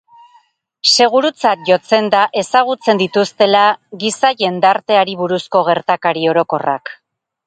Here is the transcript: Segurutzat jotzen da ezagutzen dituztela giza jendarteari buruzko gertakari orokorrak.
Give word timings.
Segurutzat 0.91 1.59
jotzen 1.67 2.07
da 2.15 2.21
ezagutzen 2.41 3.01
dituztela 3.01 3.61
giza 4.05 4.31
jendarteari 4.39 5.13
buruzko 5.21 5.63
gertakari 5.69 6.25
orokorrak. 6.33 6.91